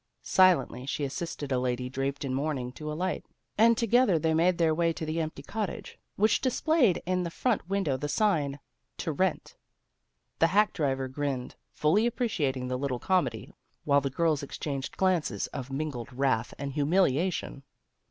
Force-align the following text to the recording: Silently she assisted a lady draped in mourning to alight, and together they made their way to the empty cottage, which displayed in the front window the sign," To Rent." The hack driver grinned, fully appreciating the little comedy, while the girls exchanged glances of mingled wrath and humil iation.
Silently 0.23 0.83
she 0.87 1.03
assisted 1.03 1.51
a 1.51 1.59
lady 1.59 1.87
draped 1.87 2.25
in 2.25 2.33
mourning 2.33 2.71
to 2.71 2.91
alight, 2.91 3.23
and 3.55 3.77
together 3.77 4.17
they 4.17 4.33
made 4.33 4.57
their 4.57 4.73
way 4.73 4.91
to 4.91 5.05
the 5.05 5.21
empty 5.21 5.43
cottage, 5.43 5.99
which 6.15 6.41
displayed 6.41 7.03
in 7.05 7.21
the 7.21 7.29
front 7.29 7.69
window 7.69 7.95
the 7.95 8.09
sign," 8.09 8.59
To 8.97 9.11
Rent." 9.11 9.55
The 10.39 10.47
hack 10.47 10.73
driver 10.73 11.07
grinned, 11.07 11.53
fully 11.71 12.07
appreciating 12.07 12.67
the 12.67 12.79
little 12.79 12.97
comedy, 12.97 13.53
while 13.83 14.01
the 14.01 14.09
girls 14.09 14.41
exchanged 14.41 14.97
glances 14.97 15.45
of 15.53 15.69
mingled 15.71 16.11
wrath 16.11 16.51
and 16.57 16.73
humil 16.73 17.07
iation. 17.11 17.61